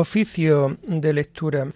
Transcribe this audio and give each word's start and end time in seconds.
Oficio 0.00 0.78
de 0.86 1.12
lectura. 1.12 1.74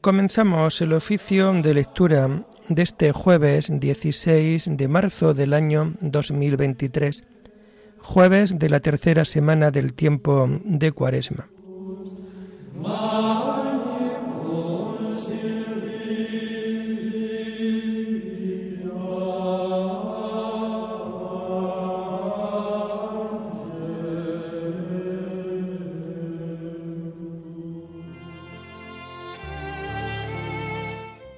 Comenzamos 0.00 0.80
el 0.80 0.92
oficio 0.92 1.52
de 1.60 1.74
lectura 1.74 2.44
de 2.68 2.82
este 2.82 3.12
jueves 3.12 3.70
16 3.72 4.70
de 4.76 4.88
marzo 4.88 5.34
del 5.34 5.52
año 5.52 5.94
2023, 6.00 7.24
jueves 8.02 8.58
de 8.58 8.68
la 8.68 8.80
tercera 8.80 9.24
semana 9.24 9.70
del 9.70 9.94
tiempo 9.94 10.48
de 10.64 10.92
Cuaresma. 10.92 11.48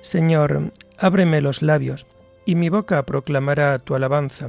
Señor, 0.00 0.70
ábreme 0.98 1.40
los 1.40 1.60
labios, 1.60 2.06
y 2.44 2.54
mi 2.54 2.68
boca 2.68 3.02
proclamará 3.04 3.78
tu 3.80 3.96
alabanza. 3.96 4.48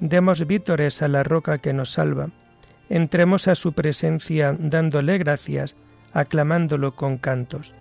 demos 0.00 0.46
vítores 0.46 1.02
a 1.02 1.08
la 1.08 1.22
roca 1.22 1.58
que 1.58 1.72
nos 1.72 1.92
salva, 1.92 2.30
entremos 2.88 3.48
a 3.48 3.54
su 3.54 3.72
presencia 3.72 4.56
dándole 4.58 5.18
gracias, 5.18 5.76
aclamándolo 6.12 6.94
con 6.94 7.18
cantos. 7.18 7.74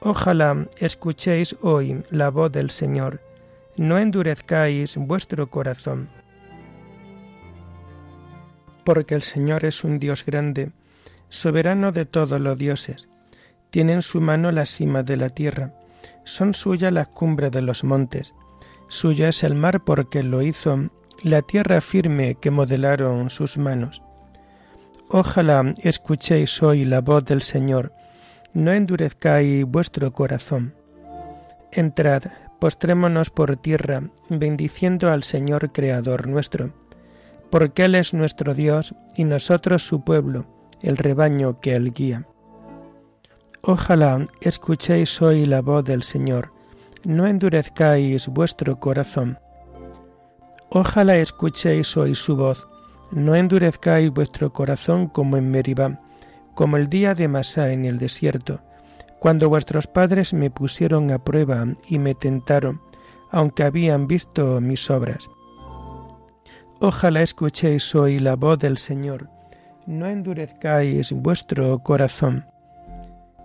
Ojalá 0.00 0.66
escuchéis 0.78 1.56
hoy 1.60 2.04
la 2.10 2.30
voz 2.30 2.52
del 2.52 2.70
Señor, 2.70 3.20
no 3.76 3.98
endurezcáis 3.98 4.96
vuestro 4.96 5.50
corazón. 5.50 6.08
Porque 8.84 9.14
el 9.14 9.22
Señor 9.22 9.64
es 9.64 9.84
un 9.84 9.98
Dios 9.98 10.24
grande, 10.24 10.70
soberano 11.28 11.92
de 11.92 12.06
todos 12.06 12.40
los 12.40 12.56
dioses. 12.56 13.08
Tiene 13.70 13.92
en 13.92 14.02
su 14.02 14.20
mano 14.20 14.50
la 14.50 14.64
cima 14.64 15.02
de 15.02 15.16
la 15.16 15.28
tierra, 15.28 15.74
son 16.24 16.54
suyas 16.54 16.92
las 16.92 17.08
cumbres 17.08 17.50
de 17.50 17.62
los 17.62 17.84
montes, 17.84 18.34
suyo 18.88 19.26
es 19.26 19.42
el 19.42 19.54
mar 19.54 19.84
porque 19.84 20.22
lo 20.22 20.42
hizo, 20.42 20.90
la 21.22 21.42
tierra 21.42 21.80
firme 21.80 22.36
que 22.36 22.50
modelaron 22.50 23.30
sus 23.30 23.58
manos. 23.58 24.02
Ojalá 25.10 25.74
escuchéis 25.82 26.62
hoy 26.62 26.84
la 26.84 27.00
voz 27.00 27.24
del 27.24 27.42
Señor, 27.42 27.92
no 28.52 28.72
endurezcáis 28.72 29.64
vuestro 29.64 30.12
corazón. 30.12 30.74
Entrad, 31.72 32.24
postrémonos 32.60 33.30
por 33.30 33.56
tierra, 33.56 34.02
bendiciendo 34.28 35.10
al 35.10 35.24
Señor 35.24 35.72
Creador 35.72 36.28
nuestro, 36.28 36.72
porque 37.50 37.86
Él 37.86 37.94
es 37.94 38.14
nuestro 38.14 38.54
Dios 38.54 38.94
y 39.16 39.24
nosotros 39.24 39.82
su 39.86 40.04
pueblo, 40.04 40.46
el 40.82 40.96
rebaño 40.96 41.60
que 41.60 41.74
Él 41.74 41.92
guía. 41.92 42.26
Ojalá 43.62 44.24
escuchéis 44.40 45.20
hoy 45.20 45.46
la 45.46 45.62
voz 45.62 45.84
del 45.84 46.04
Señor, 46.04 46.52
no 47.04 47.26
endurezcáis 47.26 48.28
vuestro 48.28 48.78
corazón. 48.78 49.38
Ojalá 50.70 51.16
escuchéis 51.16 51.96
hoy 51.96 52.14
su 52.14 52.36
voz, 52.36 52.68
no 53.10 53.34
endurezcáis 53.34 54.10
vuestro 54.10 54.52
corazón 54.52 55.06
como 55.06 55.38
en 55.38 55.50
Meribá, 55.50 55.98
como 56.54 56.76
el 56.76 56.90
día 56.90 57.14
de 57.14 57.26
Masá 57.26 57.72
en 57.72 57.86
el 57.86 57.98
desierto, 57.98 58.60
cuando 59.18 59.48
vuestros 59.48 59.86
padres 59.86 60.34
me 60.34 60.50
pusieron 60.50 61.10
a 61.10 61.24
prueba 61.24 61.64
y 61.88 61.98
me 61.98 62.14
tentaron, 62.14 62.82
aunque 63.30 63.62
habían 63.62 64.06
visto 64.06 64.60
mis 64.60 64.90
obras. 64.90 65.30
Ojalá 66.80 67.22
escuchéis 67.22 67.94
hoy 67.94 68.18
la 68.18 68.36
voz 68.36 68.58
del 68.58 68.76
Señor, 68.76 69.30
no 69.86 70.06
endurezcáis 70.06 71.12
vuestro 71.12 71.78
corazón. 71.78 72.44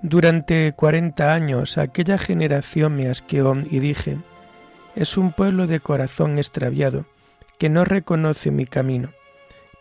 Durante 0.01 0.73
cuarenta 0.73 1.33
años 1.33 1.77
aquella 1.77 2.17
generación 2.17 2.97
me 2.97 3.07
asqueó 3.07 3.55
y 3.71 3.79
dije, 3.79 4.17
es 4.97 5.17
un 5.17 5.31
pueblo 5.31 5.67
de 5.67 5.79
corazón 5.79 6.37
extraviado, 6.37 7.05
que 7.57 7.69
no 7.69 7.85
reconoce 7.85 8.51
mi 8.51 8.65
camino. 8.65 9.11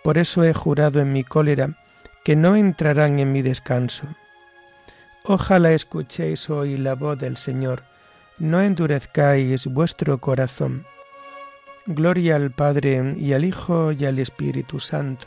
Por 0.03 0.19
eso 0.19 0.45
he 0.45 0.53
jurado 0.53 1.01
en 1.01 1.13
mi 1.13 1.25
cólera 1.25 1.77
que 2.25 2.37
no 2.37 2.57
entrarán 2.57 3.19
en 3.19 3.33
mi 3.33 3.43
descanso. 3.43 4.07
Ojalá 5.25 5.73
escuchéis 5.73 6.51
hoy 6.51 6.77
la 6.77 6.95
voz 6.95 7.19
del 7.19 7.37
Señor, 7.37 7.85
no 8.39 8.61
endurezcáis 8.61 9.67
vuestro 9.67 10.19
corazón. 10.19 10.85
Gloria 11.87 12.37
al 12.37 12.51
Padre 12.51 13.15
y 13.17 13.33
al 13.33 13.45
Hijo 13.45 13.93
y 13.93 14.05
al 14.05 14.19
Espíritu 14.19 14.81
Santo, 14.81 15.27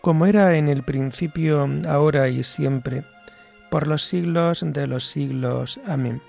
como 0.00 0.26
era 0.26 0.56
en 0.56 0.68
el 0.68 0.82
principio, 0.82 1.68
ahora 1.88 2.28
y 2.28 2.42
siempre, 2.42 3.04
por 3.70 3.86
los 3.86 4.02
siglos 4.02 4.64
de 4.66 4.86
los 4.86 5.04
siglos. 5.04 5.80
Amén. 5.86 6.20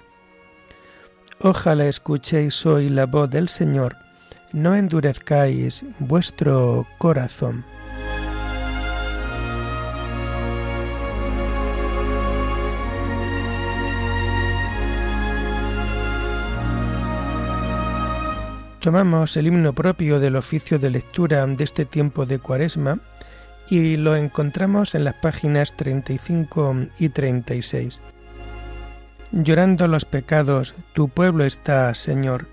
Ojalá 1.40 1.86
escuchéis 1.86 2.66
hoy 2.66 2.90
la 2.90 3.06
voz 3.06 3.30
del 3.30 3.50
Señor, 3.50 3.98
no 4.53 4.75
endurezcáis 4.75 5.84
vuestro 6.00 6.88
corazón. 7.00 7.66
Tomamos 18.80 19.38
el 19.38 19.47
himno 19.47 19.74
propio 19.74 20.19
del 20.19 20.36
oficio 20.36 20.78
de 20.78 20.90
lectura 20.90 21.46
de 21.47 21.64
este 21.64 21.85
tiempo 21.85 22.25
de 22.25 22.38
Cuaresma 22.38 23.00
y 23.70 23.96
lo 23.96 24.16
encontramos 24.16 24.94
en 24.94 25.06
las 25.06 25.16
páginas 25.16 25.74
35 25.78 26.88
y 27.00 27.09
36. 27.09 28.02
Llorando 29.31 29.88
los 29.88 30.06
pecados, 30.06 30.75
tu 30.94 31.08
pueblo 31.08 31.46
está, 31.46 31.94
Señor. 31.96 32.53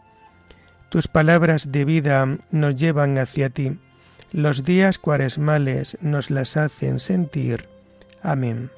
Tus 0.91 1.07
palabras 1.07 1.71
de 1.71 1.85
vida 1.85 2.37
nos 2.51 2.75
llevan 2.75 3.17
hacia 3.17 3.49
ti. 3.49 3.79
Los 4.33 4.65
días 4.65 4.99
cuaresmales 4.99 5.97
nos 6.01 6.29
las 6.29 6.57
hacen 6.57 6.99
sentir. 6.99 7.69
Amén. 8.21 8.69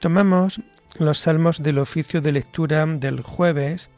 Tomamos 0.00 0.60
los 0.98 1.16
salmos 1.16 1.62
del 1.62 1.78
oficio 1.78 2.20
de 2.20 2.32
lectura 2.32 2.84
del 2.84 3.22
jueves 3.22 3.88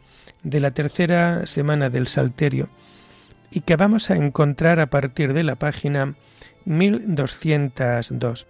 de 0.44 0.60
la 0.60 0.70
tercera 0.70 1.44
semana 1.46 1.90
del 1.90 2.06
Salterio 2.06 2.68
y 3.50 3.60
que 3.60 3.76
vamos 3.76 4.10
a 4.10 4.16
encontrar 4.16 4.80
a 4.80 4.90
partir 4.90 5.32
de 5.32 5.44
la 5.44 5.56
página 5.56 6.14
1202. 6.64 8.46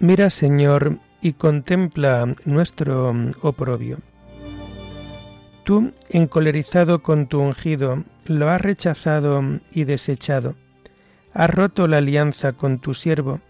Mira, 0.00 0.28
Señor, 0.30 0.98
y 1.22 1.32
contempla 1.32 2.30
nuestro 2.44 3.14
oprobio. 3.40 3.98
Tú, 5.64 5.92
encolerizado 6.10 7.02
con 7.02 7.26
tu 7.26 7.40
ungido, 7.40 8.04
lo 8.26 8.50
has 8.50 8.60
rechazado 8.60 9.42
y 9.72 9.84
desechado. 9.84 10.56
Has 11.32 11.48
roto 11.48 11.88
la 11.88 11.98
alianza 11.98 12.52
con 12.52 12.78
tu 12.78 12.92
siervo 12.92 13.40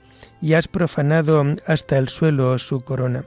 y 0.40 0.54
has 0.54 0.68
profanado 0.68 1.44
hasta 1.66 1.98
el 1.98 2.08
suelo 2.08 2.56
su 2.58 2.80
corona. 2.80 3.24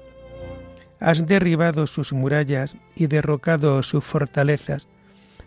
Has 1.02 1.28
derribado 1.28 1.86
sus 1.86 2.13
murallas 2.13 2.78
y 2.96 3.08
derrocado 3.08 3.84
sus 3.84 4.04
fortalezas. 4.04 4.88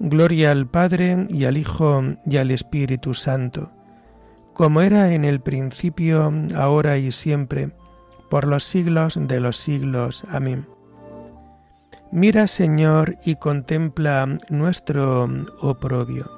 Gloria 0.00 0.52
al 0.52 0.66
Padre 0.66 1.26
y 1.28 1.44
al 1.44 1.56
Hijo 1.56 2.02
y 2.24 2.36
al 2.36 2.50
Espíritu 2.50 3.14
Santo, 3.14 3.70
como 4.54 4.80
era 4.80 5.12
en 5.12 5.24
el 5.24 5.40
principio, 5.40 6.32
ahora 6.54 6.98
y 6.98 7.10
siempre, 7.10 7.70
por 8.30 8.46
los 8.46 8.64
siglos 8.64 9.18
de 9.20 9.40
los 9.40 9.56
siglos. 9.56 10.24
Amén. 10.30 10.66
Mira, 12.12 12.46
Señor, 12.46 13.16
y 13.24 13.36
contempla 13.36 14.38
nuestro 14.48 15.28
oprobio. 15.60 16.37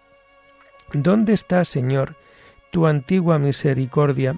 ¿Dónde 0.93 1.33
está, 1.33 1.63
Señor, 1.63 2.15
tu 2.71 2.87
antigua 2.87 3.39
misericordia, 3.39 4.37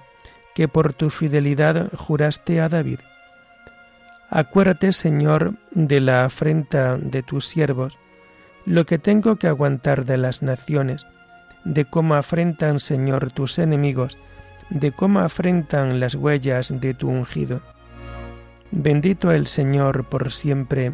que 0.54 0.68
por 0.68 0.92
tu 0.92 1.10
fidelidad 1.10 1.90
juraste 1.96 2.60
a 2.60 2.68
David? 2.68 3.00
Acuérdate, 4.30 4.92
Señor, 4.92 5.54
de 5.72 6.00
la 6.00 6.24
afrenta 6.24 6.96
de 6.96 7.22
tus 7.22 7.46
siervos, 7.46 7.98
lo 8.66 8.86
que 8.86 8.98
tengo 8.98 9.36
que 9.36 9.48
aguantar 9.48 10.04
de 10.04 10.16
las 10.16 10.42
naciones, 10.42 11.06
de 11.64 11.84
cómo 11.84 12.14
afrentan, 12.14 12.78
Señor, 12.78 13.32
tus 13.32 13.58
enemigos, 13.58 14.18
de 14.70 14.92
cómo 14.92 15.20
afrentan 15.20 16.00
las 16.00 16.14
huellas 16.14 16.72
de 16.80 16.94
tu 16.94 17.08
ungido. 17.08 17.60
Bendito 18.70 19.30
el 19.32 19.46
Señor 19.46 20.04
por 20.08 20.30
siempre. 20.30 20.92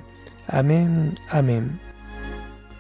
Amén, 0.48 1.14
amén. 1.30 1.80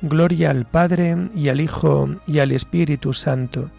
Gloria 0.02 0.50
al 0.50 0.66
Padre 0.66 1.28
y 1.34 1.48
al 1.48 1.60
Hijo 1.60 2.08
y 2.26 2.38
al 2.38 2.52
Espíritu 2.52 3.12
Santo, 3.12 3.70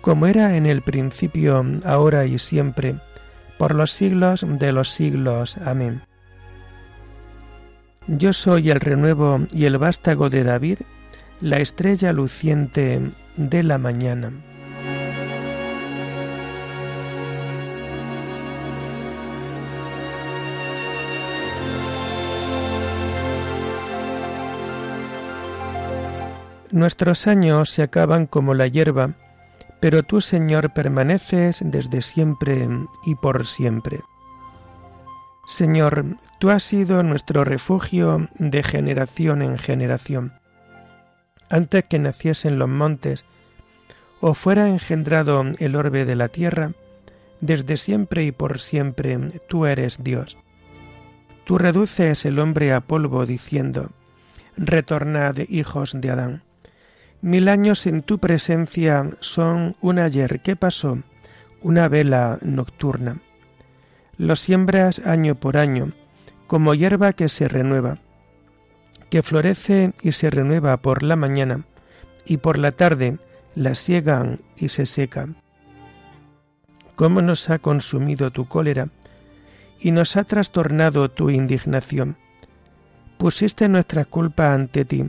como 0.00 0.26
era 0.26 0.56
en 0.56 0.66
el 0.66 0.82
principio, 0.82 1.64
ahora 1.84 2.26
y 2.26 2.38
siempre, 2.38 2.96
por 3.58 3.74
los 3.74 3.90
siglos 3.90 4.44
de 4.48 4.72
los 4.72 4.88
siglos. 4.88 5.56
Amén. 5.58 6.02
Yo 8.08 8.32
soy 8.32 8.70
el 8.70 8.80
renuevo 8.80 9.40
y 9.52 9.64
el 9.64 9.78
vástago 9.78 10.28
de 10.28 10.44
David, 10.44 10.80
la 11.40 11.58
estrella 11.58 12.12
luciente 12.12 13.12
de 13.36 13.62
la 13.62 13.78
mañana. 13.78 14.32
Nuestros 26.72 27.26
años 27.26 27.68
se 27.68 27.82
acaban 27.82 28.26
como 28.26 28.54
la 28.54 28.66
hierba, 28.66 29.12
pero 29.78 30.02
tú, 30.04 30.22
Señor, 30.22 30.72
permaneces 30.72 31.60
desde 31.62 32.00
siempre 32.00 32.66
y 33.04 33.14
por 33.14 33.46
siempre. 33.46 34.00
Señor, 35.44 36.16
tú 36.38 36.48
has 36.48 36.62
sido 36.62 37.02
nuestro 37.02 37.44
refugio 37.44 38.26
de 38.38 38.62
generación 38.62 39.42
en 39.42 39.58
generación. 39.58 40.32
Antes 41.50 41.84
que 41.84 41.98
naciesen 41.98 42.58
los 42.58 42.70
montes, 42.70 43.26
o 44.22 44.32
fuera 44.32 44.66
engendrado 44.66 45.44
el 45.58 45.76
orbe 45.76 46.06
de 46.06 46.16
la 46.16 46.28
tierra, 46.28 46.72
desde 47.42 47.76
siempre 47.76 48.24
y 48.24 48.32
por 48.32 48.60
siempre 48.60 49.18
tú 49.46 49.66
eres 49.66 50.02
Dios. 50.02 50.38
Tú 51.44 51.58
reduces 51.58 52.24
el 52.24 52.38
hombre 52.38 52.72
a 52.72 52.80
polvo 52.80 53.26
diciendo, 53.26 53.90
Retornad, 54.56 55.36
hijos 55.50 56.00
de 56.00 56.10
Adán. 56.10 56.42
Mil 57.22 57.46
años 57.48 57.86
en 57.86 58.02
tu 58.02 58.18
presencia 58.18 59.08
son 59.20 59.76
un 59.80 60.00
ayer 60.00 60.40
que 60.40 60.56
pasó, 60.56 60.98
una 61.60 61.86
vela 61.86 62.38
nocturna. 62.42 63.20
Lo 64.18 64.34
siembras 64.34 64.98
año 65.06 65.36
por 65.36 65.56
año, 65.56 65.92
como 66.48 66.74
hierba 66.74 67.12
que 67.12 67.28
se 67.28 67.46
renueva, 67.46 67.98
que 69.08 69.22
florece 69.22 69.92
y 70.02 70.10
se 70.10 70.30
renueva 70.30 70.76
por 70.78 71.04
la 71.04 71.14
mañana, 71.14 71.64
y 72.26 72.38
por 72.38 72.58
la 72.58 72.72
tarde 72.72 73.18
la 73.54 73.76
siegan 73.76 74.40
y 74.56 74.70
se 74.70 74.84
secan. 74.84 75.36
¿Cómo 76.96 77.22
nos 77.22 77.50
ha 77.50 77.60
consumido 77.60 78.32
tu 78.32 78.48
cólera 78.48 78.88
y 79.78 79.92
nos 79.92 80.16
ha 80.16 80.24
trastornado 80.24 81.08
tu 81.08 81.30
indignación? 81.30 82.16
Pusiste 83.16 83.68
nuestra 83.68 84.04
culpa 84.04 84.52
ante 84.52 84.84
ti, 84.84 85.08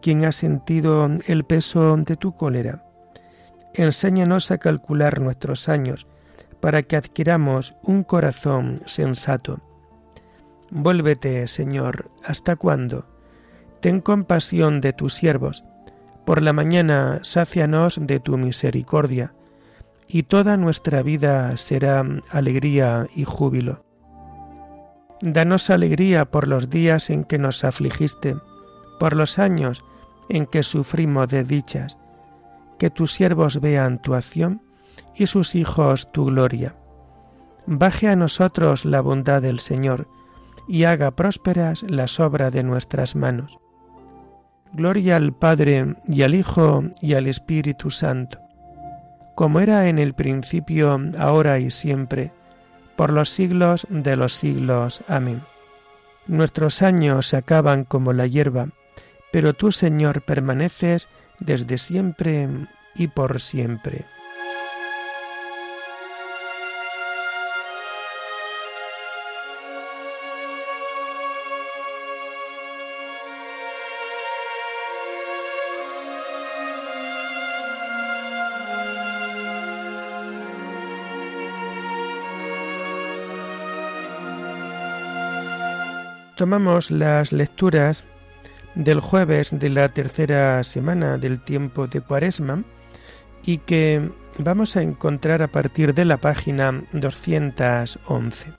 ¿Quién 0.00 0.24
ha 0.24 0.32
sentido 0.32 1.08
el 1.26 1.44
peso 1.44 1.96
de 1.96 2.16
tu 2.16 2.36
cólera? 2.36 2.84
Enséñanos 3.74 4.50
a 4.50 4.58
calcular 4.58 5.20
nuestros 5.20 5.68
años, 5.68 6.06
para 6.60 6.82
que 6.82 6.96
adquiramos 6.96 7.74
un 7.82 8.02
corazón 8.02 8.80
sensato. 8.86 9.60
Vuélvete, 10.70 11.46
Señor, 11.46 12.10
¿hasta 12.24 12.56
cuándo? 12.56 13.06
Ten 13.80 14.00
compasión 14.00 14.80
de 14.80 14.92
tus 14.92 15.14
siervos. 15.14 15.64
Por 16.24 16.42
la 16.42 16.52
mañana 16.52 17.20
sácianos 17.22 17.98
de 18.00 18.20
tu 18.20 18.36
misericordia, 18.36 19.32
y 20.06 20.24
toda 20.24 20.56
nuestra 20.56 21.02
vida 21.02 21.56
será 21.56 22.04
alegría 22.30 23.06
y 23.14 23.24
júbilo. 23.24 23.84
Danos 25.20 25.70
alegría 25.70 26.24
por 26.30 26.48
los 26.48 26.70
días 26.70 27.10
en 27.10 27.24
que 27.24 27.38
nos 27.38 27.64
afligiste, 27.64 28.36
por 28.98 29.16
los 29.16 29.38
años 29.38 29.84
en 30.28 30.46
que 30.46 30.62
sufrimos 30.62 31.28
desdichas, 31.28 31.96
que 32.78 32.90
tus 32.90 33.12
siervos 33.12 33.60
vean 33.60 34.00
tu 34.00 34.14
acción 34.14 34.62
y 35.14 35.26
sus 35.26 35.54
hijos 35.54 36.12
tu 36.12 36.26
gloria. 36.26 36.74
Baje 37.66 38.08
a 38.08 38.16
nosotros 38.16 38.84
la 38.84 39.00
bondad 39.00 39.42
del 39.42 39.58
Señor, 39.58 40.06
y 40.68 40.84
haga 40.84 41.10
prósperas 41.10 41.82
las 41.88 42.20
obras 42.20 42.52
de 42.52 42.62
nuestras 42.62 43.16
manos. 43.16 43.58
Gloria 44.72 45.16
al 45.16 45.32
Padre 45.32 45.96
y 46.06 46.22
al 46.22 46.34
Hijo 46.34 46.84
y 47.00 47.14
al 47.14 47.26
Espíritu 47.26 47.90
Santo, 47.90 48.38
como 49.34 49.60
era 49.60 49.88
en 49.88 49.98
el 49.98 50.14
principio, 50.14 51.00
ahora 51.18 51.58
y 51.58 51.70
siempre, 51.70 52.32
por 52.96 53.12
los 53.12 53.30
siglos 53.30 53.86
de 53.88 54.16
los 54.16 54.34
siglos. 54.34 55.02
Amén. 55.08 55.40
Nuestros 56.26 56.82
años 56.82 57.28
se 57.28 57.38
acaban 57.38 57.84
como 57.84 58.12
la 58.12 58.26
hierba, 58.26 58.68
pero 59.30 59.54
tú, 59.54 59.72
Señor, 59.72 60.22
permaneces 60.22 61.08
desde 61.38 61.78
siempre 61.78 62.48
y 62.94 63.08
por 63.08 63.40
siempre. 63.40 64.04
Tomamos 86.38 86.92
las 86.92 87.32
lecturas 87.32 88.04
del 88.74 89.00
jueves 89.00 89.50
de 89.52 89.68
la 89.68 89.88
tercera 89.88 90.62
semana 90.62 91.18
del 91.18 91.40
tiempo 91.40 91.86
de 91.86 92.00
Cuaresma 92.00 92.62
y 93.44 93.58
que 93.58 94.10
vamos 94.38 94.76
a 94.76 94.82
encontrar 94.82 95.42
a 95.42 95.48
partir 95.48 95.94
de 95.94 96.04
la 96.04 96.16
página 96.16 96.84
211. 96.92 98.52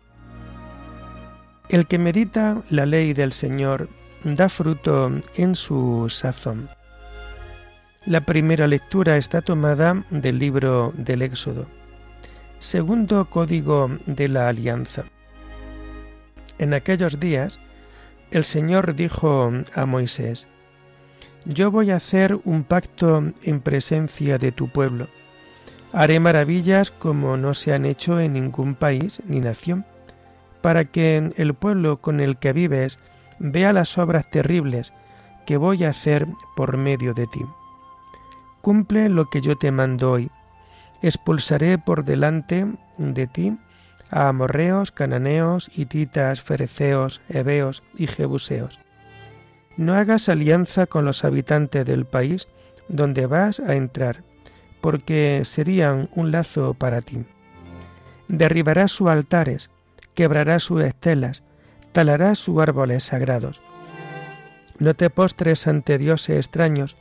El 1.70 1.86
que 1.86 2.00
medita 2.00 2.62
la 2.70 2.86
ley 2.86 3.14
del 3.14 3.32
Señor 3.32 3.90
da 4.24 4.50
fruto 4.50 5.12
en 5.36 5.56
su 5.56 6.08
sazón. 6.10 6.70
La 8.06 8.22
primera 8.22 8.68
lectura 8.68 9.18
está 9.18 9.42
tomada 9.42 10.04
del 10.10 10.40
libro 10.40 10.94
del 10.98 11.22
Éxodo. 11.22 11.68
Segundo 12.58 13.30
código 13.30 13.90
de 14.06 14.28
la 14.28 14.50
alianza. 14.50 15.06
En 16.58 16.74
aquellos 16.74 17.20
días, 17.20 17.60
el 18.32 18.46
Señor 18.46 18.96
dijo 18.96 19.52
a 19.74 19.86
Moisés, 19.86 20.48
Yo 21.46 21.72
voy 21.72 21.92
a 21.92 21.96
hacer 21.96 22.40
un 22.44 22.64
pacto 22.64 23.24
en 23.44 23.62
presencia 23.62 24.38
de 24.38 24.52
tu 24.52 24.70
pueblo. 24.70 25.08
Haré 25.92 26.20
maravillas 26.20 26.92
como 26.92 27.38
no 27.38 27.54
se 27.54 27.74
han 27.74 27.86
hecho 27.86 28.20
en 28.20 28.34
ningún 28.34 28.76
país 28.76 29.22
ni 29.26 29.40
nación, 29.40 29.86
para 30.62 30.86
que 30.86 31.32
el 31.38 31.54
pueblo 31.54 31.98
con 31.98 32.20
el 32.20 32.38
que 32.38 32.54
vives 32.54 33.00
vea 33.40 33.74
las 33.74 33.98
obras 33.98 34.30
terribles 34.30 34.94
que 35.48 35.58
voy 35.58 35.84
a 35.84 35.90
hacer 35.90 36.28
por 36.56 36.78
medio 36.78 37.14
de 37.14 37.26
ti. 37.26 37.44
Cumple 38.62 39.10
lo 39.10 39.30
que 39.30 39.42
yo 39.42 39.56
te 39.56 39.72
mando 39.72 40.12
hoy. 40.12 40.30
Expulsaré 41.02 41.78
por 41.78 42.04
delante 42.04 42.68
de 42.98 43.26
ti 43.26 43.58
a 44.10 44.28
amorreos, 44.28 44.92
cananeos, 44.92 45.70
hititas, 45.76 46.42
fereceos, 46.42 47.22
heveos 47.30 47.84
y 47.96 48.08
jebuseos. 48.08 48.80
No 49.78 49.94
hagas 49.94 50.30
alianza 50.30 50.88
con 50.88 51.06
los 51.06 51.24
habitantes 51.24 51.86
del 51.86 52.06
país 52.06 52.48
donde 52.90 53.28
vas 53.28 53.60
a 53.60 53.76
entrar, 53.76 54.24
porque 54.82 55.42
serían 55.46 56.10
un 56.16 56.32
lazo 56.32 56.74
para 56.74 57.02
ti. 57.02 57.24
Derribarás 58.28 58.92
sus 58.92 59.10
altares, 59.10 59.70
quebrarás 60.14 60.64
sus 60.64 60.84
estelas, 60.84 61.44
talarás 61.92 62.40
sus 62.40 62.62
árboles 62.62 63.04
sagrados. 63.04 63.62
No 64.80 64.94
te 64.94 65.10
postres 65.10 65.68
ante 65.68 65.98
dioses 65.98 66.38
extraños, 66.38 66.98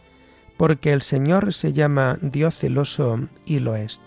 porque 0.56 0.92
el 0.92 1.02
Señor 1.02 1.54
se 1.54 1.72
llama 1.72 2.18
Dios 2.20 2.56
celoso 2.56 3.28
y 3.46 3.60
lo 3.60 3.76
es. 3.76 4.00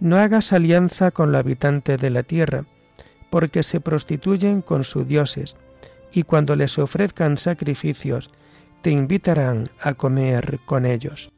No 0.00 0.16
hagas 0.16 0.52
alianza 0.52 1.10
con 1.10 1.32
los 1.32 1.40
habitantes 1.40 2.00
de 2.00 2.10
la 2.10 2.22
tierra, 2.22 2.64
porque 3.30 3.62
se 3.62 3.80
prostituyen 3.80 4.62
con 4.62 4.84
sus 4.84 5.06
dioses, 5.06 5.56
y 6.12 6.22
cuando 6.22 6.56
les 6.56 6.78
ofrezcan 6.78 7.36
sacrificios, 7.36 8.30
te 8.82 8.90
invitarán 8.90 9.64
a 9.80 9.94
comer 9.94 10.60
con 10.64 10.86
ellos. 10.86 11.30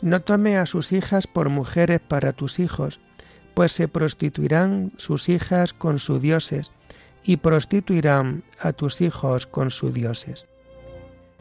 No 0.00 0.20
tome 0.20 0.56
a 0.56 0.66
sus 0.66 0.92
hijas 0.92 1.26
por 1.26 1.48
mujeres 1.48 2.00
para 2.00 2.32
tus 2.32 2.58
hijos, 2.58 3.00
pues 3.54 3.72
se 3.72 3.88
prostituirán 3.88 4.92
sus 4.96 5.28
hijas 5.28 5.72
con 5.72 5.98
sus 5.98 6.20
dioses, 6.20 6.70
y 7.24 7.38
prostituirán 7.38 8.44
a 8.60 8.72
tus 8.72 9.00
hijos 9.00 9.46
con 9.46 9.70
sus 9.70 9.94
dioses. 9.94 10.46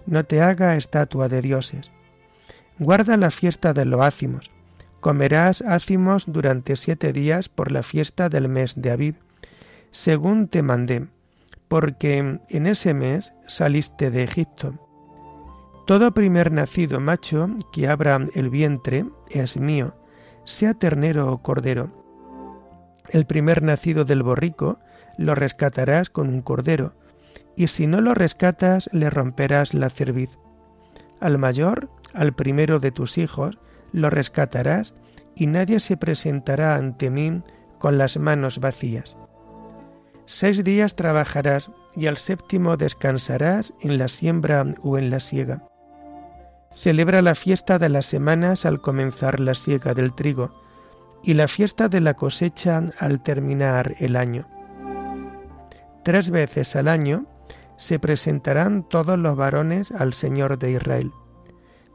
No 0.06 0.24
te 0.24 0.42
haga 0.42 0.78
estatua 0.78 1.28
de 1.28 1.42
dioses. 1.42 1.92
Guarda 2.80 3.18
la 3.18 3.32
fiesta 3.32 3.74
de 3.74 3.86
los 3.86 4.02
ácimos, 4.02 4.50
Comerás 5.04 5.62
ácimos 5.62 6.24
durante 6.28 6.78
siete 6.78 7.12
días 7.12 7.50
por 7.50 7.74
la 7.74 7.84
fiesta 7.84 8.30
del 8.30 8.48
mes 8.48 8.76
de 8.78 8.90
Abib, 8.90 9.16
según 9.92 10.48
te 10.48 10.64
mandé, 10.64 11.08
porque 11.68 12.40
en 12.48 12.68
ese 12.68 12.94
mes 12.94 13.34
saliste 13.46 14.12
de 14.12 14.24
Egipto. 14.24 14.80
Todo 15.86 16.14
primer 16.14 16.54
nacido 16.54 17.02
macho 17.02 17.50
que 17.74 17.90
abra 17.90 18.18
el 18.34 18.50
vientre 18.50 19.04
es 19.30 19.58
mío, 19.58 19.94
sea 20.46 20.74
ternero 20.74 21.34
o 21.34 21.40
cordero. 21.40 21.92
El 23.10 23.26
primer 23.26 23.62
nacido 23.62 24.06
del 24.06 24.24
borrico 24.24 24.80
lo 25.18 25.36
rescatarás 25.36 26.10
con 26.10 26.30
un 26.30 26.42
cordero, 26.42 26.94
y 27.58 27.68
si 27.68 27.88
no 27.88 28.00
lo 28.00 28.14
rescatas 28.14 28.90
le 28.94 29.10
romperás 29.10 29.74
la 29.74 29.90
cerviz. 29.90 30.40
Al 31.20 31.38
mayor, 31.38 31.90
al 32.14 32.32
primero 32.32 32.80
de 32.80 32.92
tus 32.92 33.18
hijos, 33.18 33.60
lo 33.94 34.10
rescatarás 34.10 34.94
y 35.36 35.48
nadie 35.48 35.80
se 35.80 35.96
presentará 35.96 36.76
ante 36.76 37.10
mí 37.10 37.42
con 37.80 37.98
las 37.98 38.18
manos 38.18 38.60
vacías. 38.60 39.16
Seis 40.26 40.64
días 40.64 40.96
trabajarás 40.96 41.72
y 41.96 42.08
al 42.08 42.18
séptimo 42.18 42.78
descansarás 42.78 43.74
en 43.82 43.98
la 43.98 44.08
siembra 44.08 44.66
o 44.82 44.98
en 44.98 45.10
la 45.10 45.20
siega. 45.20 45.64
Celebra 46.76 47.22
la 47.22 47.36
fiesta 47.36 47.78
de 47.78 47.90
las 47.90 48.06
semanas 48.06 48.66
al 48.66 48.82
comenzar 48.82 49.40
la 49.40 49.54
siega 49.54 49.94
del 49.94 50.14
trigo 50.14 50.52
y 51.24 51.34
la 51.34 51.48
fiesta 51.48 51.88
de 51.88 52.02
la 52.02 52.16
cosecha 52.16 52.82
al 53.00 53.22
terminar 53.22 53.96
el 54.00 54.16
año. 54.16 54.48
Tres 56.04 56.32
veces 56.32 56.76
al 56.76 56.88
año 56.88 57.26
se 57.78 58.00
presentarán 58.00 58.88
todos 58.88 59.18
los 59.18 59.36
varones 59.36 59.92
al 59.92 60.14
Señor 60.14 60.58
de 60.58 60.72
Israel. 60.72 61.12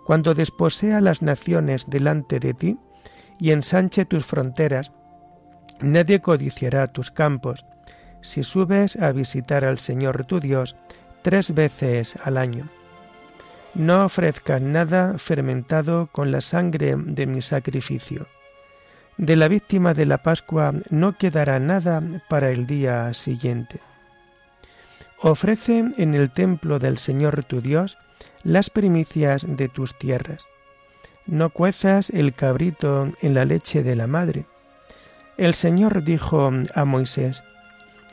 Cuando 0.09 0.33
desposea 0.33 1.03
las 1.03 1.21
naciones 1.21 1.91
delante 1.91 2.41
de 2.41 2.55
ti 2.55 2.79
y 3.39 3.51
ensanche 3.51 4.07
tus 4.07 4.25
fronteras, 4.25 4.91
nadie 5.83 6.23
codiciará 6.23 6.87
tus 6.87 7.11
campos, 7.11 7.67
si 8.23 8.43
subes 8.43 8.97
a 8.97 9.13
visitar 9.13 9.67
al 9.67 9.79
Señor 9.79 10.25
tu 10.25 10.41
Dios 10.41 10.77
tres 11.21 11.55
veces 11.55 12.17
al 12.25 12.39
año. 12.39 12.71
No 13.75 14.07
ofrezcas 14.07 14.63
nada 14.63 15.19
fermentado 15.19 16.09
con 16.11 16.33
la 16.33 16.41
sangre 16.41 16.95
de 16.97 17.27
mi 17.27 17.43
sacrificio. 17.43 18.29
De 19.19 19.37
la 19.37 19.47
víctima 19.47 19.93
de 19.93 20.07
la 20.07 20.23
Pascua 20.23 20.73
no 20.89 21.19
quedará 21.19 21.59
nada 21.59 22.03
para 22.31 22.49
el 22.49 22.67
día 22.67 23.13
siguiente. 23.13 23.79
Ofrece 25.21 25.85
en 25.99 26.15
el 26.15 26.31
templo 26.31 26.79
del 26.79 26.97
Señor 26.97 27.45
tu 27.45 27.61
Dios 27.61 27.99
las 28.45 28.71
primicias 28.71 29.47
de 29.49 29.69
tus 29.69 29.97
tierras. 29.99 30.47
No 31.27 31.51
cuezas 31.51 32.11
el 32.11 32.35
cabrito 32.35 33.11
en 33.21 33.35
la 33.35 33.45
leche 33.45 33.83
de 33.83 33.97
la 33.97 34.07
madre. 34.07 34.47
El 35.37 35.55
Señor 35.55 36.03
dijo 36.03 36.51
a 36.75 36.85
Moisés, 36.85 37.45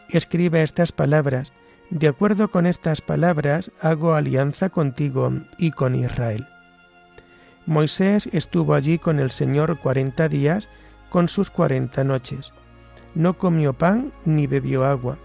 Escribe 0.09 0.61
estas 0.61 0.91
palabras, 0.91 1.53
de 1.89 2.07
acuerdo 2.07 2.51
con 2.51 2.65
estas 2.65 3.01
palabras 3.01 3.71
hago 3.79 4.15
alianza 4.15 4.69
contigo 4.69 5.31
y 5.57 5.71
con 5.71 5.95
Israel. 5.95 6.47
Moisés 7.65 8.29
estuvo 8.31 8.75
allí 8.75 8.99
con 8.99 9.19
el 9.19 9.31
Señor 9.31 9.79
cuarenta 9.79 10.27
días 10.27 10.69
con 11.09 11.29
sus 11.29 11.49
cuarenta 11.49 12.03
noches. 12.03 12.53
No 13.15 13.37
comió 13.37 13.73
pan 13.73 14.11
ni 14.25 14.45
bebió 14.45 14.85
agua, 14.85 15.17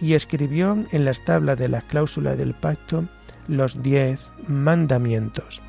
y 0.00 0.14
escribió 0.14 0.76
en 0.92 1.04
las 1.04 1.24
tablas 1.24 1.58
de 1.58 1.68
la 1.68 1.80
cláusula 1.80 2.36
del 2.36 2.54
pacto 2.54 3.08
los 3.48 3.82
diez 3.82 4.30
mandamientos. 4.48 5.62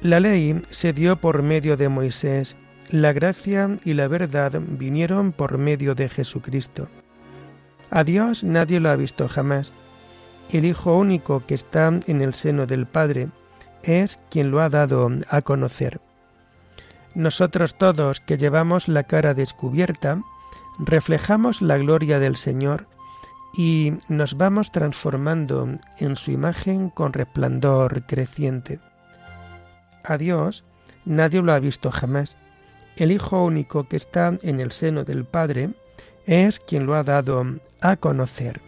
La 0.00 0.20
ley 0.20 0.62
se 0.70 0.92
dio 0.92 1.16
por 1.16 1.42
medio 1.42 1.76
de 1.76 1.88
Moisés, 1.88 2.56
la 2.88 3.12
gracia 3.12 3.78
y 3.84 3.94
la 3.94 4.06
verdad 4.06 4.52
vinieron 4.60 5.32
por 5.32 5.58
medio 5.58 5.96
de 5.96 6.08
Jesucristo. 6.08 6.86
A 7.90 8.04
Dios 8.04 8.44
nadie 8.44 8.78
lo 8.78 8.90
ha 8.90 8.96
visto 8.96 9.26
jamás. 9.26 9.72
El 10.52 10.64
Hijo 10.64 10.96
único 10.96 11.44
que 11.44 11.54
está 11.54 11.88
en 12.06 12.22
el 12.22 12.34
seno 12.34 12.64
del 12.64 12.86
Padre, 12.86 13.28
es 13.82 14.18
quien 14.30 14.50
lo 14.50 14.60
ha 14.60 14.68
dado 14.68 15.10
a 15.28 15.42
conocer. 15.42 16.00
Nosotros 17.14 17.76
todos 17.76 18.20
que 18.20 18.36
llevamos 18.36 18.88
la 18.88 19.04
cara 19.04 19.34
descubierta, 19.34 20.22
reflejamos 20.78 21.62
la 21.62 21.78
gloria 21.78 22.18
del 22.18 22.36
Señor 22.36 22.86
y 23.54 23.94
nos 24.08 24.36
vamos 24.36 24.70
transformando 24.70 25.68
en 25.98 26.16
su 26.16 26.30
imagen 26.30 26.90
con 26.90 27.12
resplandor 27.12 28.04
creciente. 28.06 28.78
A 30.04 30.16
Dios 30.16 30.64
nadie 31.04 31.42
lo 31.42 31.52
ha 31.52 31.58
visto 31.58 31.90
jamás. 31.90 32.36
El 32.96 33.12
Hijo 33.12 33.44
único 33.44 33.88
que 33.88 33.96
está 33.96 34.38
en 34.42 34.60
el 34.60 34.72
seno 34.72 35.04
del 35.04 35.24
Padre 35.24 35.70
es 36.26 36.60
quien 36.60 36.86
lo 36.86 36.94
ha 36.94 37.02
dado 37.02 37.44
a 37.80 37.96
conocer. 37.96 38.60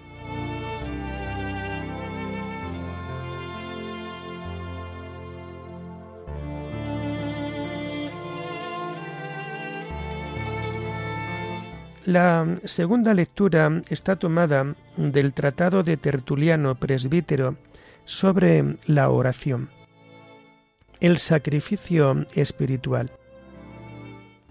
La 12.10 12.44
segunda 12.64 13.14
lectura 13.14 13.82
está 13.88 14.16
tomada 14.16 14.74
del 14.96 15.32
Tratado 15.32 15.84
de 15.84 15.96
Tertuliano 15.96 16.74
Presbítero 16.74 17.54
sobre 18.04 18.78
la 18.86 19.10
oración. 19.10 19.70
El 20.98 21.18
sacrificio 21.18 22.26
espiritual. 22.34 23.12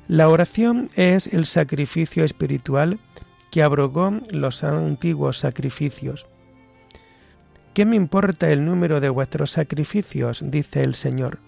La 0.08 0.30
oración 0.30 0.90
es 0.96 1.28
el 1.28 1.46
sacrificio 1.46 2.24
espiritual 2.24 2.98
que 3.52 3.62
abrogó 3.62 4.14
los 4.32 4.64
antiguos 4.64 5.38
sacrificios. 5.40 6.28
¿Qué 7.74 7.84
me 7.84 7.98
importa 7.98 8.50
el 8.52 8.64
número 8.64 9.02
de 9.02 9.10
vuestros 9.10 9.52
sacrificios? 9.52 10.42
dice 10.46 10.82
el 10.82 10.96
Señor. 10.96 11.40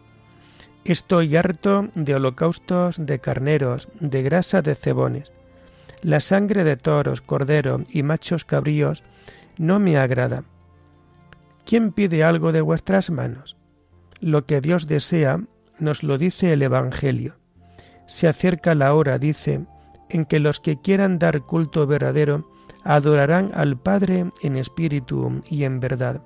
Estoy 0.84 1.38
harto 1.38 1.88
de 1.96 2.16
holocaustos 2.16 2.98
de 3.00 3.20
carneros, 3.20 3.88
de 4.02 4.24
grasa 4.24 4.62
de 4.62 4.76
cebones 4.76 5.32
la 6.04 6.20
sangre 6.20 6.64
de 6.64 6.78
toros, 6.78 7.22
corderos 7.22 7.82
y 7.90 8.04
machos 8.04 8.46
cabríos 8.46 9.04
no 9.58 9.80
me 9.80 9.98
agrada. 9.98 10.44
¿Quién 11.66 11.92
pide 11.92 12.24
algo 12.24 12.52
de 12.52 12.62
vuestras 12.62 13.10
manos? 13.12 13.58
Lo 14.20 14.46
que 14.46 14.62
Dios 14.62 14.88
desea 14.88 15.40
nos 15.80 16.04
lo 16.04 16.18
dice 16.18 16.54
el 16.54 16.62
Evangelio. 16.62 17.36
Se 18.08 18.28
acerca 18.28 18.76
la 18.76 18.94
hora, 18.94 19.18
dice, 19.18 19.66
en 20.10 20.26
que 20.26 20.40
los 20.40 20.60
que 20.60 20.80
quieran 20.80 21.20
dar 21.20 21.42
culto 21.42 21.88
verdadero 21.88 22.50
adorarán 22.84 23.52
al 23.54 23.80
Padre 23.80 24.32
en 24.42 24.58
espíritu 24.58 25.42
y 25.50 25.64
en 25.64 25.80
verdad, 25.80 26.22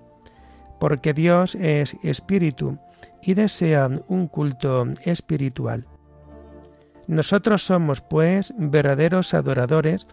porque 0.79 1.13
Dios 1.13 1.55
es 1.55 1.97
espíritu 2.01 2.79
y 3.21 3.33
desea 3.33 3.89
un 4.07 4.27
culto 4.27 4.87
espiritual. 5.03 5.85
Nosotros 7.07 7.63
somos, 7.63 8.01
pues, 8.01 8.53
verdaderos 8.57 9.33
adoradores 9.33 10.07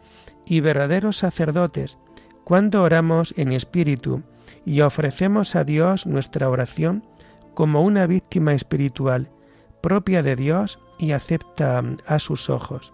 y 0.44 0.60
verdaderos 0.60 1.18
sacerdotes 1.18 1.98
cuando 2.44 2.82
oramos 2.82 3.34
en 3.36 3.52
espíritu 3.52 4.22
y 4.64 4.80
ofrecemos 4.80 5.56
a 5.56 5.64
Dios 5.64 6.06
nuestra 6.06 6.48
oración 6.48 7.04
como 7.54 7.82
una 7.82 8.06
víctima 8.06 8.54
espiritual 8.54 9.30
propia 9.82 10.22
de 10.22 10.36
Dios 10.36 10.78
y 10.98 11.12
acepta 11.12 11.82
a 12.06 12.18
sus 12.18 12.48
ojos. 12.48 12.92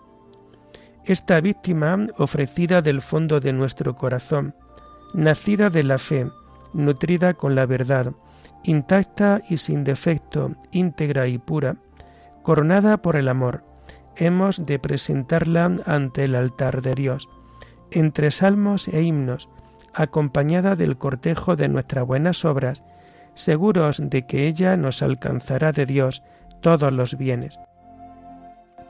Esta 1.04 1.40
víctima 1.40 2.06
ofrecida 2.18 2.82
del 2.82 3.00
fondo 3.00 3.40
de 3.40 3.52
nuestro 3.52 3.94
corazón, 3.94 4.54
nacida 5.14 5.70
de 5.70 5.82
la 5.84 5.98
fe, 5.98 6.30
nutrida 6.72 7.34
con 7.34 7.54
la 7.54 7.66
verdad, 7.66 8.12
intacta 8.64 9.40
y 9.48 9.58
sin 9.58 9.84
defecto, 9.84 10.52
íntegra 10.72 11.28
y 11.28 11.38
pura, 11.38 11.76
coronada 12.42 13.00
por 13.00 13.16
el 13.16 13.28
amor, 13.28 13.64
hemos 14.18 14.66
de 14.66 14.78
presentarla 14.78 15.76
ante 15.86 16.24
el 16.24 16.34
altar 16.34 16.82
de 16.82 16.94
Dios, 16.94 17.28
entre 17.90 18.30
salmos 18.30 18.88
e 18.88 19.02
himnos, 19.02 19.48
acompañada 19.94 20.76
del 20.76 20.98
cortejo 20.98 21.56
de 21.56 21.68
nuestras 21.68 22.06
buenas 22.06 22.44
obras, 22.44 22.82
seguros 23.34 24.00
de 24.02 24.26
que 24.26 24.46
ella 24.46 24.76
nos 24.76 25.02
alcanzará 25.02 25.72
de 25.72 25.86
Dios 25.86 26.22
todos 26.60 26.92
los 26.92 27.16
bienes. 27.16 27.58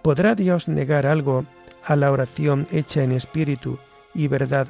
¿Podrá 0.02 0.34
Dios 0.34 0.68
negar 0.68 1.06
algo 1.06 1.44
a 1.84 1.96
la 1.96 2.10
oración 2.10 2.66
hecha 2.72 3.02
en 3.02 3.12
espíritu 3.12 3.78
y 4.14 4.28
verdad 4.28 4.68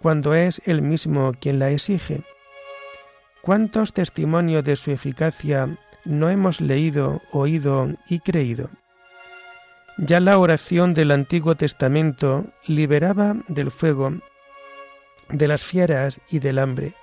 cuando 0.00 0.34
es 0.34 0.60
Él 0.66 0.82
mismo 0.82 1.32
quien 1.38 1.58
la 1.58 1.70
exige? 1.70 2.22
¿Cuántos 3.42 3.92
testimonios 3.92 4.64
de 4.64 4.76
su 4.76 4.90
eficacia 4.90 5.76
no 6.04 6.30
hemos 6.30 6.60
leído, 6.60 7.20
oído 7.32 7.88
y 8.08 8.20
creído? 8.20 8.70
Ya 9.98 10.20
la 10.20 10.38
oración 10.38 10.94
del 10.94 11.10
Antiguo 11.10 11.54
Testamento 11.54 12.46
liberaba 12.66 13.36
del 13.48 13.70
fuego, 13.70 14.14
de 15.28 15.48
las 15.48 15.64
fieras 15.64 16.20
y 16.30 16.38
del 16.38 16.58
hambre, 16.58 16.94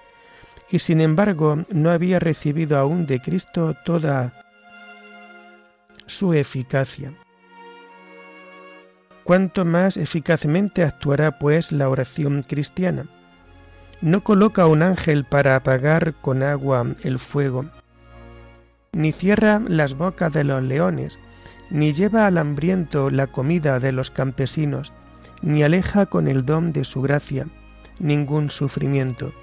y 0.72 0.80
sin 0.80 1.00
embargo 1.00 1.60
no 1.70 1.92
había 1.92 2.20
recibido 2.20 2.78
aún 2.78 3.06
de 3.06 3.22
Cristo 3.22 3.76
toda 3.86 4.44
su 6.08 6.34
eficacia. 6.34 7.14
¿Cuánto 9.24 9.66
más 9.66 9.96
eficazmente 9.96 10.84
actuará 10.84 11.38
pues 11.38 11.72
la 11.72 11.90
oración 11.90 12.42
cristiana? 12.42 13.06
No 14.02 14.24
coloca 14.24 14.66
un 14.66 14.82
ángel 14.82 15.26
para 15.26 15.56
apagar 15.56 16.16
con 16.16 16.42
agua 16.42 16.96
el 17.04 17.20
fuego, 17.20 17.66
ni 18.92 19.12
cierra 19.12 19.62
las 19.68 19.94
bocas 19.94 20.34
de 20.34 20.44
los 20.44 20.64
leones, 20.64 21.20
ni 21.70 21.94
lleva 21.94 22.26
al 22.26 22.38
hambriento 22.38 23.10
la 23.10 23.28
comida 23.28 23.80
de 23.80 23.92
los 23.92 24.12
campesinos, 24.12 24.94
ni 25.42 25.64
aleja 25.64 26.06
con 26.08 26.28
el 26.28 26.46
don 26.46 26.74
de 26.74 26.84
su 26.84 27.02
gracia 27.02 27.48
ningún 28.00 28.50
sufrimiento, 28.50 29.34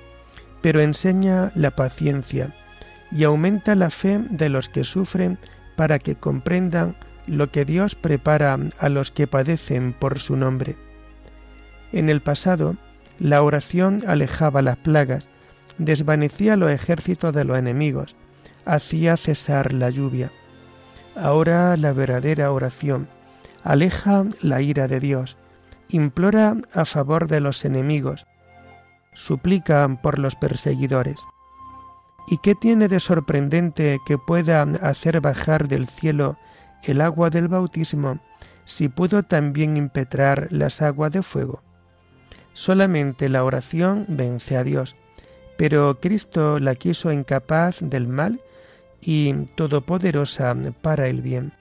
pero 0.62 0.80
enseña 0.80 1.52
la 1.54 1.70
paciencia 1.70 2.54
y 3.12 3.24
aumenta 3.24 3.74
la 3.74 3.90
fe 3.90 4.18
de 4.30 4.48
los 4.48 4.68
que 4.68 4.84
sufren 4.84 5.38
para 5.76 5.98
que 5.98 6.16
comprendan 6.16 6.96
lo 7.26 7.50
que 7.50 7.64
Dios 7.64 7.94
prepara 7.94 8.58
a 8.78 8.88
los 8.88 9.10
que 9.10 9.26
padecen 9.26 9.92
por 9.92 10.18
su 10.18 10.36
nombre. 10.36 10.76
En 11.92 12.08
el 12.08 12.20
pasado, 12.20 12.76
la 13.18 13.42
oración 13.42 13.98
alejaba 14.06 14.62
las 14.62 14.76
plagas, 14.76 15.28
desvanecía 15.78 16.56
los 16.56 16.70
ejércitos 16.70 17.34
de 17.34 17.44
los 17.44 17.58
enemigos, 17.58 18.16
hacía 18.64 19.16
cesar 19.16 19.72
la 19.72 19.90
lluvia. 19.90 20.30
Ahora 21.16 21.76
la 21.78 21.92
verdadera 21.92 22.52
oración 22.52 23.08
aleja 23.64 24.24
la 24.42 24.60
ira 24.60 24.86
de 24.86 25.00
Dios, 25.00 25.36
implora 25.88 26.56
a 26.74 26.84
favor 26.84 27.26
de 27.26 27.40
los 27.40 27.64
enemigos, 27.64 28.26
suplica 29.14 29.88
por 30.02 30.18
los 30.18 30.36
perseguidores. 30.36 31.26
¿Y 32.28 32.38
qué 32.38 32.54
tiene 32.54 32.88
de 32.88 33.00
sorprendente 33.00 33.98
que 34.06 34.18
pueda 34.18 34.62
hacer 34.82 35.20
bajar 35.20 35.68
del 35.68 35.86
cielo 35.86 36.36
el 36.82 37.00
agua 37.00 37.30
del 37.30 37.48
bautismo 37.48 38.20
si 38.64 38.88
pudo 38.88 39.22
también 39.22 39.76
impetrar 39.76 40.48
las 40.50 40.82
aguas 40.82 41.12
de 41.12 41.22
fuego? 41.22 41.62
Solamente 42.52 43.28
la 43.28 43.42
oración 43.42 44.04
vence 44.08 44.56
a 44.56 44.64
Dios, 44.64 44.96
pero 45.56 45.98
Cristo 46.00 46.58
la 46.58 46.74
quiso 46.74 47.10
incapaz 47.10 47.78
del 47.80 48.06
mal 48.06 48.40
y 49.06 49.32
todopoderosa 49.54 50.54
para 50.82 51.06
el 51.06 51.22
bien. 51.22 51.52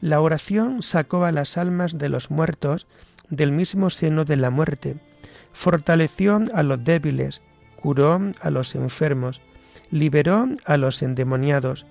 La 0.00 0.20
oración 0.20 0.82
sacó 0.82 1.24
a 1.24 1.32
las 1.32 1.58
almas 1.58 1.98
de 1.98 2.08
los 2.08 2.30
muertos 2.30 2.86
del 3.28 3.50
mismo 3.50 3.90
seno 3.90 4.24
de 4.24 4.36
la 4.36 4.48
muerte, 4.48 4.96
fortaleció 5.52 6.40
a 6.54 6.62
los 6.62 6.84
débiles, 6.84 7.42
curó 7.74 8.20
a 8.40 8.50
los 8.50 8.76
enfermos, 8.76 9.40
liberó 9.90 10.46
a 10.64 10.76
los 10.76 11.02
endemoniados, 11.02 11.86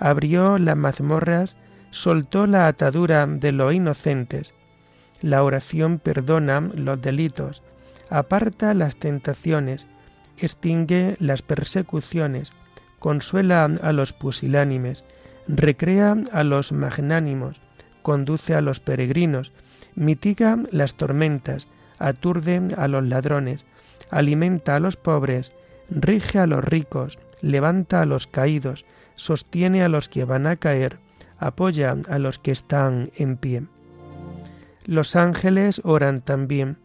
abrió 0.00 0.58
las 0.58 0.76
mazmorras, 0.76 1.56
soltó 1.92 2.48
la 2.48 2.66
atadura 2.66 3.24
de 3.26 3.52
los 3.52 3.72
inocentes. 3.72 4.52
La 5.20 5.44
oración 5.44 6.00
perdona 6.00 6.60
los 6.74 7.00
delitos, 7.00 7.62
aparta 8.10 8.74
las 8.74 8.96
tentaciones, 8.96 9.86
extingue 10.38 11.14
las 11.20 11.42
persecuciones, 11.42 12.52
consuela 13.02 13.64
a 13.64 13.92
los 13.92 14.12
pusilánimes, 14.12 15.02
recrea 15.48 16.16
a 16.32 16.44
los 16.44 16.70
magnánimos, 16.70 17.60
conduce 18.02 18.54
a 18.54 18.60
los 18.60 18.78
peregrinos, 18.78 19.50
mitiga 19.96 20.56
las 20.70 20.94
tormentas, 20.94 21.66
aturde 21.98 22.62
a 22.76 22.86
los 22.86 23.04
ladrones, 23.04 23.66
alimenta 24.10 24.76
a 24.76 24.80
los 24.80 24.96
pobres, 24.96 25.50
rige 25.90 26.38
a 26.38 26.46
los 26.46 26.64
ricos, 26.64 27.18
levanta 27.40 28.02
a 28.02 28.06
los 28.06 28.28
caídos, 28.28 28.86
sostiene 29.16 29.82
a 29.82 29.88
los 29.88 30.08
que 30.08 30.24
van 30.24 30.46
a 30.46 30.54
caer, 30.54 31.00
apoya 31.38 31.96
a 32.08 32.18
los 32.20 32.38
que 32.38 32.52
están 32.52 33.10
en 33.16 33.36
pie. 33.36 33.64
Los 34.86 35.16
ángeles 35.16 35.80
oran 35.82 36.20
también, 36.20 36.78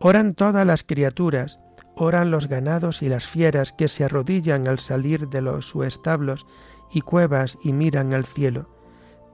oran 0.00 0.34
todas 0.34 0.66
las 0.66 0.82
criaturas, 0.82 1.60
oran 2.00 2.30
los 2.30 2.48
ganados 2.48 3.02
y 3.02 3.10
las 3.10 3.26
fieras 3.26 3.72
que 3.74 3.86
se 3.86 4.04
arrodillan 4.04 4.66
al 4.66 4.78
salir 4.78 5.28
de 5.28 5.42
los 5.42 5.66
sus 5.66 5.84
establos 5.84 6.46
y 6.90 7.02
cuevas 7.02 7.58
y 7.62 7.74
miran 7.74 8.14
al 8.14 8.24
cielo, 8.24 8.70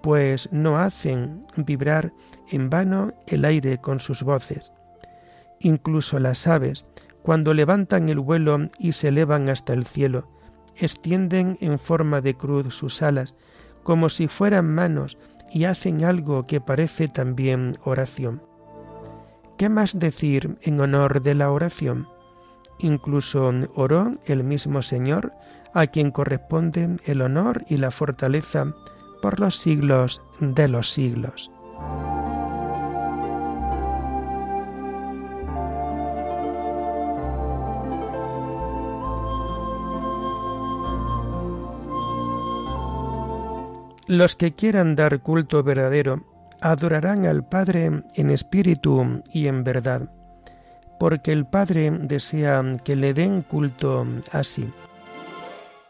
pues 0.02 0.48
no 0.50 0.76
hacen 0.78 1.46
vibrar 1.56 2.12
en 2.48 2.68
vano 2.68 3.12
el 3.28 3.44
aire 3.44 3.78
con 3.78 4.00
sus 4.00 4.24
voces. 4.24 4.72
Incluso 5.60 6.18
las 6.18 6.48
aves, 6.48 6.86
cuando 7.22 7.54
levantan 7.54 8.08
el 8.08 8.18
vuelo 8.18 8.68
y 8.80 8.92
se 8.92 9.08
elevan 9.08 9.48
hasta 9.48 9.72
el 9.72 9.86
cielo, 9.86 10.28
extienden 10.74 11.56
en 11.60 11.78
forma 11.78 12.20
de 12.20 12.34
cruz 12.34 12.74
sus 12.74 13.00
alas, 13.00 13.36
como 13.84 14.08
si 14.08 14.26
fueran 14.26 14.74
manos, 14.74 15.18
y 15.52 15.64
hacen 15.64 16.04
algo 16.04 16.46
que 16.46 16.60
parece 16.60 17.06
también 17.06 17.74
oración. 17.84 18.42
¿Qué 19.56 19.68
más 19.68 19.96
decir 20.00 20.58
en 20.62 20.80
honor 20.80 21.22
de 21.22 21.34
la 21.34 21.52
oración? 21.52 22.08
Incluso 22.78 23.52
oró 23.74 24.16
el 24.26 24.44
mismo 24.44 24.82
Señor, 24.82 25.32
a 25.72 25.86
quien 25.86 26.10
corresponde 26.10 26.96
el 27.04 27.22
honor 27.22 27.64
y 27.68 27.76
la 27.76 27.90
fortaleza 27.90 28.74
por 29.20 29.40
los 29.40 29.56
siglos 29.56 30.22
de 30.40 30.68
los 30.68 30.90
siglos. 30.90 31.50
Los 44.08 44.36
que 44.36 44.54
quieran 44.54 44.94
dar 44.94 45.20
culto 45.20 45.64
verdadero 45.64 46.24
adorarán 46.60 47.26
al 47.26 47.44
Padre 47.44 48.04
en 48.14 48.30
espíritu 48.30 49.22
y 49.32 49.48
en 49.48 49.64
verdad, 49.64 50.08
porque 50.98 51.32
el 51.32 51.46
Padre 51.46 51.90
desea 51.90 52.62
que 52.84 52.96
le 52.96 53.14
den 53.14 53.42
culto 53.42 54.06
así. 54.32 54.70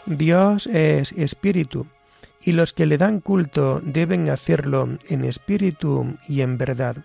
Dios 0.06 0.66
es 0.66 1.12
espíritu, 1.12 1.86
y 2.40 2.52
los 2.52 2.72
que 2.72 2.86
le 2.86 2.96
dan 2.96 3.20
culto 3.20 3.80
deben 3.82 4.30
hacerlo 4.30 4.88
en 5.08 5.24
espíritu 5.24 6.16
y 6.28 6.42
en 6.42 6.58
verdad, 6.58 6.96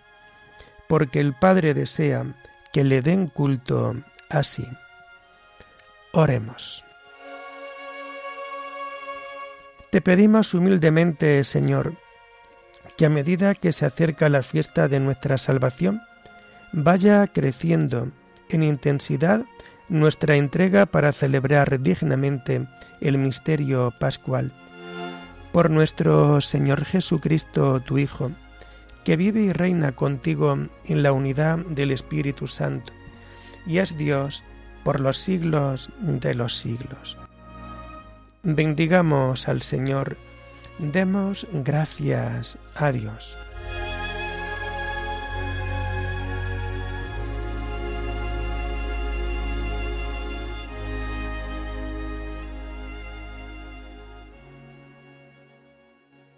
porque 0.87 1.19
el 1.19 1.33
Padre 1.33 1.73
desea 1.73 2.35
que 2.71 2.83
le 2.83 3.01
den 3.01 3.27
culto 3.27 3.95
así. 4.29 4.67
Oremos. 6.13 6.83
Te 9.89 10.01
pedimos 10.01 10.53
humildemente, 10.53 11.43
Señor, 11.43 11.95
que 12.97 13.05
a 13.05 13.09
medida 13.09 13.55
que 13.55 13.73
se 13.73 13.85
acerca 13.85 14.29
la 14.29 14.43
fiesta 14.43 14.87
de 14.87 14.99
nuestra 14.99 15.37
salvación, 15.37 16.01
vaya 16.73 17.27
creciendo 17.27 18.09
en 18.49 18.63
intensidad 18.63 19.45
nuestra 19.89 20.35
entrega 20.35 20.85
para 20.85 21.11
celebrar 21.11 21.81
dignamente 21.81 22.67
el 23.01 23.17
misterio 23.17 23.93
pascual. 23.99 24.53
Por 25.51 25.69
nuestro 25.69 26.39
Señor 26.39 26.85
Jesucristo, 26.85 27.81
tu 27.81 27.97
Hijo, 27.97 28.31
que 29.03 29.17
vive 29.17 29.41
y 29.41 29.51
reina 29.51 29.91
contigo 29.91 30.57
en 30.85 31.03
la 31.03 31.11
unidad 31.11 31.57
del 31.57 31.91
Espíritu 31.91 32.47
Santo, 32.47 32.93
y 33.65 33.79
es 33.79 33.97
Dios 33.97 34.43
por 34.83 34.99
los 34.99 35.17
siglos 35.17 35.89
de 35.99 36.35
los 36.35 36.55
siglos. 36.55 37.17
Bendigamos 38.43 39.47
al 39.47 39.61
Señor, 39.61 40.17
demos 40.79 41.47
gracias 41.51 42.57
a 42.75 42.91
Dios. 42.91 43.37